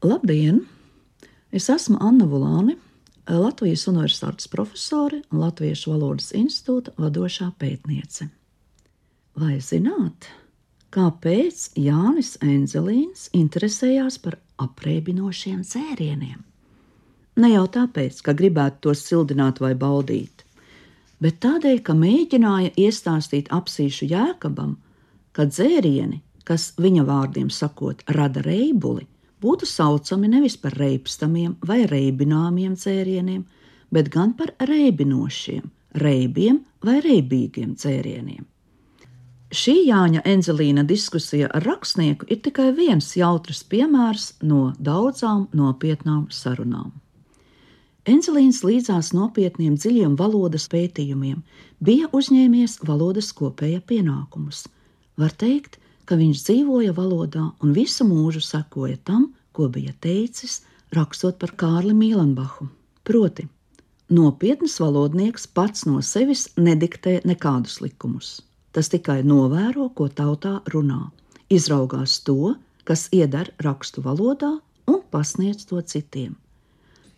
[0.00, 0.62] Labdien!
[1.52, 2.78] Es esmu Anna Vulāne,
[3.28, 8.30] Latvijas Universitātes profesore un Latviešu valodas institūta vadošā pētniece.
[9.36, 10.30] Vai zināt,
[10.96, 16.40] kāpēc Jānis Enzelīns interesējās par apreibinošiem dzērieniem?
[17.36, 20.46] Ne jau tāpēc, ka gribētu tos sildināt vai baudīt,
[21.20, 24.78] bet tādēļ, ka mēģināja iestāstīt apsīšu jēkabam,
[25.36, 29.04] ka dzērieni, kas viņa vārdiem sakot, rada reibuli,
[29.40, 33.44] būtu saucami nevis par reibstamiem vai reibināmiem dzērieniem,
[33.90, 35.66] bet gan par reibinošiem,
[36.04, 38.46] reibiem vai reibīgiem dzērieniem.
[39.50, 46.92] Šī Jāņa Enzelīna diskusija ar rakstnieku ir tikai viens jautrs piemērs no daudzām nopietnām sarunām.
[48.06, 51.42] Enzelīns līdzās nopietniem dziļiem valodas pētījumiem
[51.82, 54.68] bija uzņēmies valodas kopēja pienākumus.
[55.18, 55.89] Var teikt, ka
[56.20, 60.60] viņš dzīvoja valodā un visu mūžu sekoja tam, ko bija teicis,
[60.94, 62.68] rakstot par Kārli Mīlenbachu.
[63.04, 63.46] Proti,
[64.10, 68.40] nopietns valodnieks pats no sevis nediktē nekādus likumus.
[68.72, 71.10] Tas tikai novēro, ko tautā runā,
[71.50, 72.54] izraugās to,
[72.84, 76.36] kas ieder rakstu valodā, un pasniedz to citiem.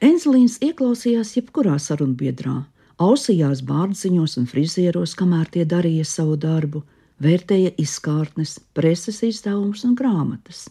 [0.00, 2.62] Enzelīns ieklausījās jebkurā sarunbiedrā,
[3.02, 6.84] ausījās bārdziņos un frizieros, kamēr tie darīja savu darbu,
[7.22, 10.66] vērtēja izkārtnes, preses izdevumus un grāmatas.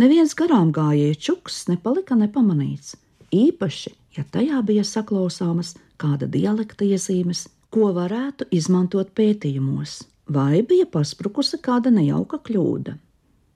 [0.00, 2.96] Neviens garām gājēju čuks nepalika nepamanīts,
[3.34, 11.58] īpaši, ja tajā bija saklausāmas kāda dialekta iezīmes, ko varētu izmantot pētījumos, vai bija pasprukusi
[11.62, 12.96] kāda nejauka kļūda.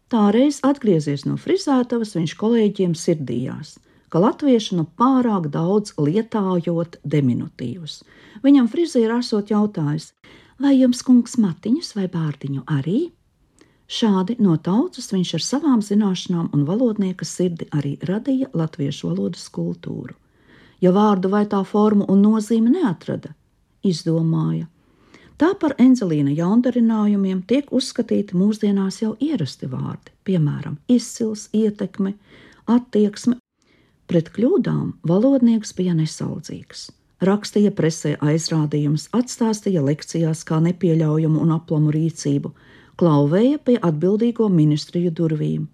[0.08, 3.74] Tāreiz, atgriezies no frizētavas, viņš kolēģiem sirdījās,
[4.08, 8.00] ka latvieši nu pārāk daudz lietājot diminutīvus.
[8.44, 10.14] Viņam frizēra esot jautājis,
[10.62, 13.08] vai jums kungs matiņus vai bārdiņu arī?
[13.88, 20.12] Šādi no tautas viņš ar savām zināšanām un valodnieka sirdi arī radīja latviešu valodas kultūru.
[20.84, 23.32] Ja vārdu vai tā formu un nozīmi neatrada,
[23.82, 24.68] izdomāja.
[25.38, 32.16] Tā par Enzelīna jaundarinājumiem tiek uzskatīti mūsdienās jau ierasti vārdi, piemēram, izcils, ietekme,
[32.66, 33.38] attieksme.
[34.10, 36.88] Pret kļūdām valodnieks bija nesaudzīgs
[37.24, 42.52] rakstīja presē aizrādījumus, atstāstīja lekcijās kā nepieļaujamu un aplamu rīcību,
[42.98, 45.66] klauvēja pie atbildīgo ministriju durvīm.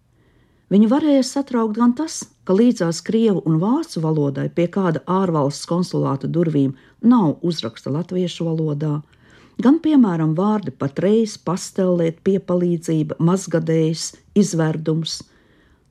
[0.72, 6.26] Viņu varēja satraukt gan tas, ka līdzās krievu un vācu valodai pie kāda ārvalsts konsulāta
[6.26, 6.72] durvīm
[7.04, 8.96] nav uzraksta latviešu valodā,
[9.60, 15.20] gan, piemēram, vārdi patreiz, pastelēt, piepalīdzība, mazgadējs, izverdums.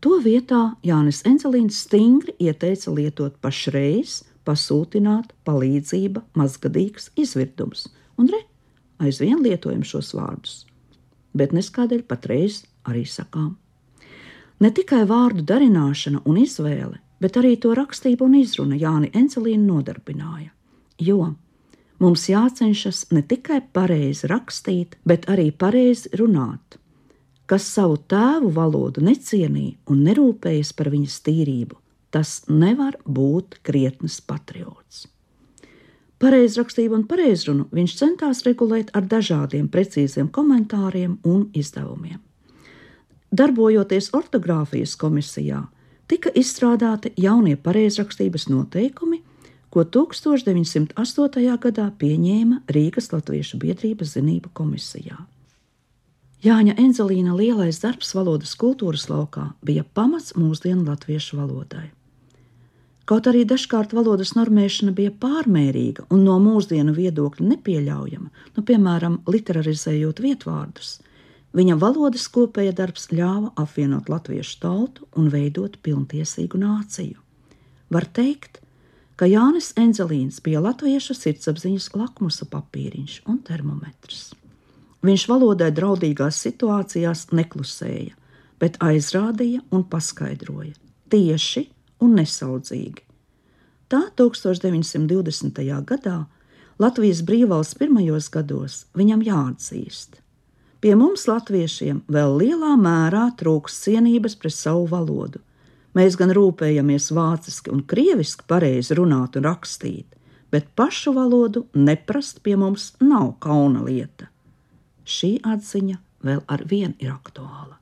[0.03, 7.88] To vietā Jānis Enzelīns stingri ieteica lietot pašreiz, pasūtināt, palīdzība, mazgadīgs izvirdums,
[8.20, 8.44] un re,
[9.04, 10.64] aizvien lietojam šos vārdus,
[11.34, 13.56] bet neskādēļ patreiz arī sakām.
[14.64, 20.52] Ne tikai vārdu darināšana un izvēle, bet arī to rakstība un izruna Jāni Encelīna nodarbināja,
[21.00, 21.34] jo
[22.04, 26.80] mums jācenšas ne tikai pareizi rakstīt, bet arī pareizi runāt.
[27.48, 31.75] Kas savu tēvu valodu necienīja un nerūpējas par viņas tīrību,
[32.13, 35.07] tas nevar būt krietnes patriots.
[36.24, 42.22] Pareizrakstību un pareizrunu viņš centās regulēt ar dažādiem precīziem komentāriem un izdevumiem.
[43.34, 45.66] Darbojoties ortogrāfijas komisijā,
[46.07, 49.19] tika izstrādāti jaunie pareizrakstības noteikumi,
[49.74, 51.57] ko 1908.
[51.66, 55.18] gadā pieņēma Rīgas Latviešu biedrības zinību komisijā.
[56.44, 61.90] Jāņa Enzelīna lielais darbs valodas kultūras laukā bija pamats mūsdienu latviešu valodai.
[63.09, 70.22] Kaut arī dažkārt valodas normēšana bija pārmērīga un no mūsdienu viedokļa nepieļaujama, nu, piemēram, literarizējot
[70.24, 70.94] vietvārdus,
[71.52, 77.19] viņa valodas kopēja darbs ļāva apvienot latviešu tautu un veidot pilntiesīgu nāciju.
[77.92, 78.62] Var teikt,
[79.19, 84.31] ka Jānis Enzelīns bija latviešu sirdsapziņas lakmusa papīriņš un termometrs.
[85.03, 88.16] Viņš valodai draudīgās situācijās neklusēja,
[88.63, 90.78] bet aizrādīja un paskaidroja
[91.12, 91.68] tieši
[92.04, 93.02] un nesaudzīgi.
[93.94, 95.60] Tā 1920.
[95.86, 96.24] gadā,
[96.81, 100.16] Latvijas brīvvalsts pirmajos gados, viņam jāatzīst.
[100.81, 105.44] Pie mums, latviešiem, vēl lielā mērā trūks cienības pret savu valodu.
[105.94, 110.07] Mēs gan rūpējamies vāciski un krieviski pareizi runāt un rakstīt,
[110.50, 114.31] bet pašu valodu neprast pie mums nav kauna lieta.
[115.06, 117.78] Šī atziņa vēl ar vienu ir aktuāla.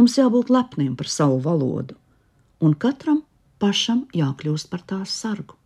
[0.00, 2.00] Mums jābūt lepniem par savu valodu,
[2.64, 3.20] un katram
[3.62, 5.61] pašam jākļūst par tās sargu.